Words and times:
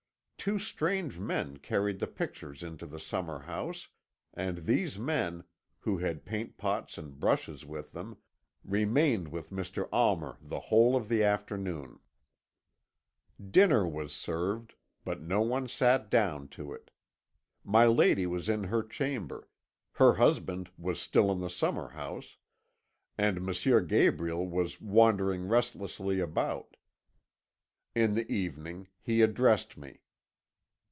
Two 0.43 0.57
strange 0.57 1.19
men 1.19 1.57
carried 1.57 1.99
the 1.99 2.07
pictures 2.07 2.63
into 2.63 2.87
the 2.87 2.99
summer 2.99 3.41
house, 3.41 3.89
and 4.33 4.65
these 4.65 4.97
men, 4.97 5.43
who 5.81 5.99
had 5.99 6.25
paint 6.25 6.57
pots 6.57 6.97
and 6.97 7.19
brushes 7.19 7.63
with 7.63 7.91
them, 7.91 8.17
remained 8.63 9.27
with 9.27 9.51
Mr. 9.51 9.87
Almer 9.93 10.39
the 10.41 10.59
whole 10.59 10.95
of 10.95 11.09
the 11.09 11.21
afternoon. 11.23 11.99
"Dinner 13.51 13.87
was 13.87 14.15
served, 14.15 14.73
but 15.05 15.21
no 15.21 15.41
one 15.43 15.67
sat 15.67 16.09
down 16.09 16.47
to 16.47 16.73
it. 16.73 16.89
My 17.63 17.85
lady 17.85 18.25
was 18.25 18.49
in 18.49 18.63
her 18.63 18.81
chamber, 18.81 19.47
her 19.91 20.13
husband 20.13 20.71
was 20.75 20.99
still 20.99 21.31
in 21.31 21.39
the 21.39 21.51
summer 21.51 21.89
house, 21.89 22.37
and 23.15 23.37
M. 23.47 23.85
Gabriel 23.85 24.47
was 24.47 24.81
wandering 24.81 25.47
restlessly 25.47 26.19
about. 26.19 26.77
In 27.93 28.15
the 28.15 28.25
evening 28.31 28.87
he 29.03 29.21
addressed 29.21 29.77
me. 29.77 29.99